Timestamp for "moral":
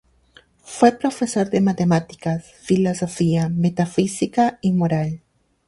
4.73-5.21